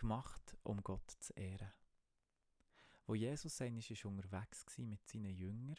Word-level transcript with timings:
gemacht, 0.00 0.56
um 0.62 0.82
Gott 0.82 1.10
zu 1.20 1.32
ehren. 1.34 1.72
Wo 3.06 3.14
Jesus 3.14 3.60
einmal 3.60 3.82
unterwegs 4.04 4.64
war 4.66 4.84
mit 4.86 5.06
seinen 5.08 5.34
Jüngern, 5.34 5.76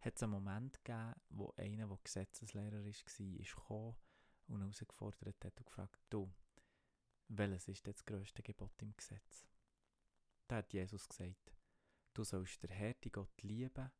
hat 0.00 0.16
es 0.16 0.22
einen 0.22 0.32
Moment 0.32 0.84
gegeben, 0.84 1.14
wo 1.30 1.52
einer, 1.56 1.86
der 1.86 1.98
Gesetzeslehrer 2.02 2.80
war, 2.80 2.86
ist 2.86 3.06
gekommen 3.06 3.96
und 4.48 4.60
herausgefordert 4.60 5.44
hat 5.44 5.58
und 5.58 5.66
gefragt, 5.66 5.98
du, 6.10 6.32
welches 7.28 7.68
ist 7.68 7.86
das 7.86 8.04
grösste 8.04 8.42
Gebot 8.42 8.80
im 8.82 8.94
Gesetz? 8.96 9.46
Da 10.46 10.56
hat 10.56 10.72
Jesus 10.72 11.08
gesagt, 11.08 11.52
du 12.12 12.22
sollst 12.22 12.62
der 12.62 12.70
Herr, 12.70 12.94
Gott 13.10 13.42
lieben, 13.42 13.90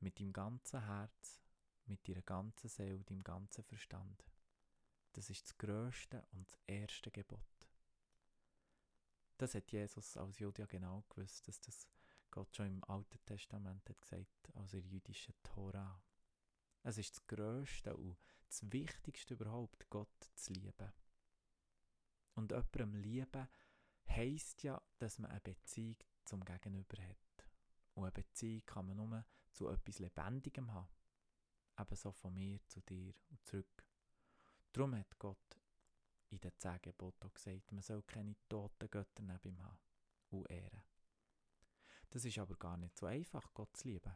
mit 0.00 0.18
deinem 0.18 0.32
ganzen 0.32 0.84
Herz, 0.86 1.42
mit 1.84 2.08
deiner 2.08 2.22
ganzen 2.22 2.68
Seele, 2.68 3.04
deinem 3.04 3.22
ganzen 3.22 3.62
Verstand. 3.64 4.24
Das 5.12 5.28
ist 5.28 5.44
das 5.44 5.58
grösste 5.58 6.26
und 6.32 6.48
das 6.48 6.58
erste 6.66 7.10
Gebot. 7.10 7.61
Das 9.42 9.56
hat 9.56 9.72
Jesus 9.72 10.16
als 10.16 10.38
Jude 10.38 10.62
ja 10.62 10.66
genau 10.66 11.02
gewusst, 11.08 11.48
dass 11.48 11.60
das 11.60 11.88
Gott 12.30 12.54
schon 12.54 12.68
im 12.68 12.84
Alten 12.84 13.18
Testament 13.26 13.90
hat 13.90 14.00
gesagt, 14.00 14.54
also 14.54 14.76
in 14.76 14.84
der 14.84 14.92
jüdischen 14.92 15.34
Tora. 15.42 16.00
Es 16.84 16.96
ist 16.96 17.16
das 17.16 17.26
Größte 17.26 17.96
und 17.96 18.16
das 18.46 18.62
Wichtigste 18.70 19.34
überhaupt, 19.34 19.90
Gott 19.90 20.30
zu 20.36 20.52
lieben. 20.52 20.92
Und 22.36 22.52
jemandem 22.52 22.94
lieben 22.94 23.48
heisst 24.08 24.62
ja, 24.62 24.80
dass 25.00 25.18
man 25.18 25.32
eine 25.32 25.40
Beziehung 25.40 25.96
zum 26.24 26.44
Gegenüber 26.44 27.02
hat. 27.02 27.48
Und 27.94 28.04
eine 28.04 28.12
Beziehung 28.12 28.64
kann 28.64 28.86
man 28.86 28.96
nur 28.96 29.24
zu 29.50 29.68
etwas 29.68 29.98
Lebendigem 29.98 30.72
haben. 30.72 30.88
Ebenso 31.80 32.12
von 32.12 32.32
mir 32.32 32.60
zu 32.68 32.80
dir 32.82 33.12
und 33.28 33.44
zurück. 33.44 33.84
Darum 34.72 34.94
hat 34.94 35.18
Gott 35.18 35.61
in 36.32 36.40
den 36.40 36.52
zehn 36.58 36.80
Geboten 36.80 37.32
gesagt, 37.32 37.72
man 37.72 37.82
soll 37.82 38.02
keine 38.02 38.34
toten 38.48 38.90
Götter 38.90 39.22
neben 39.22 39.48
ihm 39.48 39.62
haben 39.62 39.78
und 40.30 40.50
ehren. 40.50 40.82
Das 42.10 42.24
ist 42.24 42.38
aber 42.38 42.56
gar 42.56 42.76
nicht 42.76 42.96
so 42.96 43.06
einfach, 43.06 43.52
Gott 43.54 43.76
zu 43.76 43.88
lieben. 43.88 44.14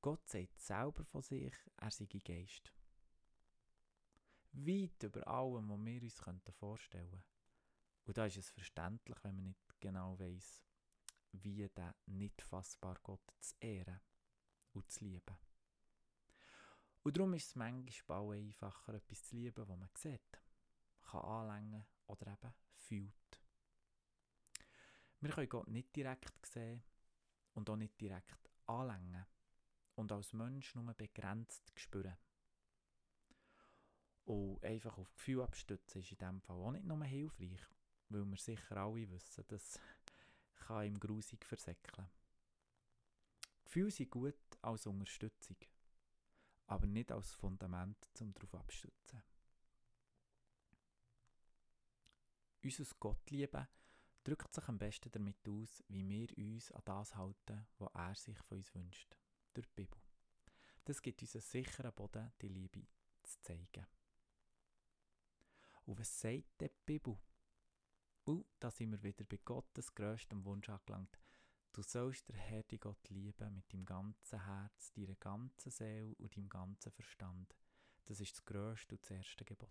Gott 0.00 0.26
sagt 0.28 0.60
selber 0.60 1.04
von 1.04 1.22
sich, 1.22 1.54
er 1.76 1.90
sei 1.90 2.06
Geist. 2.06 2.72
Weit 4.52 5.02
über 5.02 5.26
allem, 5.28 5.68
was 5.68 5.84
wir 5.84 6.02
uns 6.02 6.54
vorstellen 6.56 7.10
könnten. 7.10 7.24
Und 8.04 8.18
da 8.18 8.26
ist 8.26 8.38
es 8.38 8.50
verständlich, 8.50 9.18
wenn 9.22 9.36
man 9.36 9.44
nicht 9.44 9.80
genau 9.80 10.18
weiß, 10.18 10.62
wie 11.32 11.68
der 11.68 11.94
nicht 12.06 12.42
fassbar 12.42 12.98
Gott 13.02 13.22
zu 13.38 13.54
ehren 13.60 14.00
und 14.72 14.90
zu 14.90 15.04
lieben. 15.04 15.36
Und 17.02 17.16
darum 17.16 17.34
ist 17.34 17.48
es 17.48 17.54
manchmal 17.54 18.36
einfacher, 18.36 18.94
etwas 18.94 19.24
zu 19.24 19.36
lieben, 19.36 19.68
was 19.68 19.78
man 19.78 19.88
sieht, 19.94 20.42
kann 21.10 21.22
anlängen 21.22 21.84
oder 22.06 22.26
eben 22.32 22.54
fühlt. 22.74 23.42
Wir 25.20 25.30
können 25.30 25.48
Gott 25.48 25.68
nicht 25.68 25.94
direkt 25.94 26.46
sehen 26.46 26.82
und 27.54 27.68
auch 27.68 27.76
nicht 27.76 28.00
direkt 28.00 28.50
anlängen 28.66 29.26
und 29.94 30.12
als 30.12 30.32
Mensch 30.32 30.74
nur 30.74 30.94
begrenzt 30.94 31.72
spüren. 31.76 32.16
Und 34.24 34.64
einfach 34.64 34.96
auf 34.96 35.12
Gefühl 35.14 35.42
abstützen 35.42 36.00
ist 36.00 36.12
in 36.12 36.18
diesem 36.18 36.40
Fall 36.40 36.56
auch 36.56 36.70
nicht 36.70 36.84
nur 36.84 37.04
hilfreich, 37.04 37.66
weil 38.08 38.24
wir 38.24 38.36
sicher 38.36 38.76
alle 38.76 39.10
wissen, 39.10 39.44
dass 39.48 39.78
kann 40.54 40.86
im 40.86 41.00
grusig 41.00 41.44
versäckeln. 41.44 42.08
Gefühle 43.64 43.90
sind 43.90 44.10
gut 44.10 44.34
als 44.62 44.86
Unterstützung, 44.86 45.56
aber 46.66 46.86
nicht 46.86 47.12
als 47.12 47.32
Fundament 47.32 47.96
zum 48.14 48.32
darauf 48.32 48.54
abstützen. 48.54 49.22
Unser 52.62 52.84
Gottliebe 52.98 53.68
drückt 54.22 54.52
sich 54.52 54.68
am 54.68 54.78
besten 54.78 55.10
damit 55.10 55.48
aus, 55.48 55.82
wie 55.88 56.06
wir 56.06 56.28
uns 56.36 56.70
an 56.72 56.82
das 56.84 57.16
halten, 57.16 57.66
was 57.78 57.94
er 57.94 58.14
sich 58.14 58.38
von 58.42 58.58
uns 58.58 58.74
wünscht, 58.74 59.16
durch 59.54 59.66
die 59.68 59.82
Bibel. 59.82 59.98
Das 60.84 61.00
gibt 61.00 61.22
uns 61.22 61.34
einen 61.34 61.42
sicheren 61.42 61.94
Boden, 61.94 62.32
die 62.42 62.48
Liebe 62.48 62.86
zu 63.22 63.40
zeigen. 63.40 63.86
Und 65.86 65.98
was 65.98 66.20
sagt 66.20 66.60
die 66.60 66.70
Bibel? 66.84 67.16
Und 68.24 68.44
da 68.58 68.70
sind 68.70 68.90
wir 68.90 69.02
wieder 69.02 69.24
bei 69.24 69.38
Gottes 69.42 69.94
grösstem 69.94 70.44
Wunsch 70.44 70.68
angelangt. 70.68 71.18
Du 71.72 71.82
sollst 71.82 72.28
der 72.28 72.36
Herr, 72.36 72.62
die 72.64 72.78
Gott 72.78 73.08
lieben, 73.08 73.54
mit 73.54 73.72
deinem 73.72 73.86
ganzen 73.86 74.44
Herz, 74.44 74.92
deiner 74.92 75.14
ganzen 75.14 75.70
Seele 75.70 76.14
und 76.16 76.36
deinem 76.36 76.48
ganzen 76.48 76.92
Verstand. 76.92 77.54
Das 78.04 78.20
ist 78.20 78.34
das 78.34 78.44
grösste 78.44 78.96
und 78.96 79.02
das 79.02 79.10
erste 79.12 79.44
Gebot. 79.44 79.70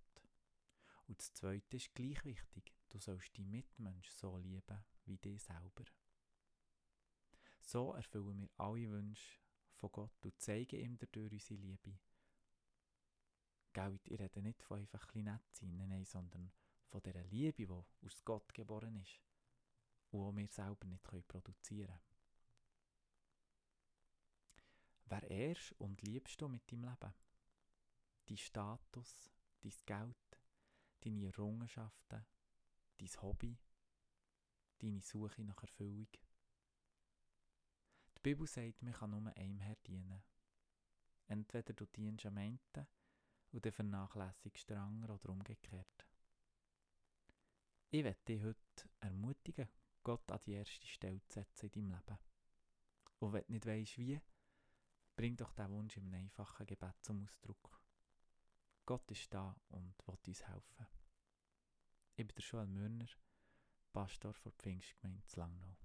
Und 1.07 1.19
das 1.19 1.33
zweite 1.33 1.77
ist 1.77 1.93
gleich 1.93 2.23
wichtig. 2.25 2.78
Du 2.89 2.99
sollst 2.99 3.35
die 3.37 3.45
Mitmensch 3.45 4.09
so 4.09 4.37
lieben 4.37 4.83
wie 5.05 5.17
dich 5.17 5.43
selber. 5.43 5.85
So 7.61 7.93
erfüllen 7.93 8.41
wir 8.41 8.49
alle 8.57 8.89
Wünsche 8.89 9.39
von 9.75 9.91
Gott 9.91 10.25
und 10.25 10.39
zeigen 10.41 10.79
ihm 10.79 10.97
dadurch 10.97 11.31
unsere 11.31 11.59
Liebe. 11.59 11.99
Gell, 13.73 13.99
ich 14.03 14.19
rede 14.19 14.41
nicht 14.41 14.63
von 14.63 14.79
einfach 14.79 15.13
ein 15.13 15.25
nett 15.25 15.53
sein, 15.53 15.75
nein, 15.77 16.03
sondern 16.03 16.51
von 16.87 17.01
dieser 17.03 17.23
Liebe, 17.25 17.53
die 17.53 17.69
aus 17.69 18.25
Gott 18.25 18.53
geboren 18.53 18.95
ist 18.95 19.21
und 20.11 20.31
die 20.31 20.37
wir 20.37 20.47
selber 20.47 20.87
nicht 20.87 21.03
produzieren 21.03 21.87
können. 21.87 22.09
Wer 25.05 25.29
ehrst 25.29 25.73
und 25.79 26.01
liebst 26.01 26.41
du 26.41 26.47
mit 26.47 26.71
deinem 26.71 26.89
Leben? 26.89 27.13
Dein 28.25 28.37
Status, 28.37 29.31
dein 29.61 29.73
Geld, 29.85 30.39
deine 31.01 31.25
Errungenschaften, 31.25 32.25
dein 32.99 33.21
Hobby, 33.21 33.57
deine 34.79 35.01
Suche 35.01 35.43
nach 35.43 35.61
Erfüllung? 35.61 36.07
Die 38.17 38.21
Bibel 38.21 38.47
sagt, 38.47 38.81
man 38.81 38.93
kann 38.93 39.11
nur 39.11 39.31
einem 39.35 39.59
Herr 39.59 39.77
dienen. 39.87 40.21
Entweder 41.27 41.73
du 41.73 41.85
dienst 41.85 42.25
am 42.25 42.37
einen 42.37 42.59
und 43.51 43.65
dann 43.65 43.71
vernachlässigst 43.71 44.69
den 44.69 45.03
oder 45.05 45.29
umgekehrt. 45.29 46.07
Ich 47.91 48.03
werde 48.03 48.19
dich 48.27 48.43
heute 48.43 48.89
ermutigen, 48.99 49.69
Gott 50.03 50.31
an 50.31 50.39
die 50.45 50.53
erste 50.53 50.85
Stelle 50.87 51.21
zu 51.27 51.39
setzen 51.39 51.69
in 51.73 51.89
deinem 51.89 51.91
Leben. 51.91 52.19
Und 53.19 53.33
wenn 53.33 53.43
du 53.43 53.53
nicht 53.53 53.65
weißt, 53.65 53.97
wie, 53.97 54.21
bring 55.15 55.35
doch 55.35 55.51
diesen 55.53 55.71
Wunsch 55.71 55.97
im 55.97 56.13
einfachen 56.13 56.65
Gebet 56.65 56.95
zum 57.01 57.23
Ausdruck. 57.23 57.81
Gott 58.85 59.09
ist 59.11 59.33
da 59.33 59.55
und 59.69 59.93
will 60.07 60.17
uns 60.27 60.47
helfen. 60.47 60.78
Ich 62.19 62.27
bin 62.27 62.35
der 62.35 62.43
Joel 62.43 62.67
Mürner, 62.67 63.07
Pastor 63.93 64.33
der 64.43 64.51
Pfingstgemeinde 64.51 65.23
Langnau. 65.37 65.78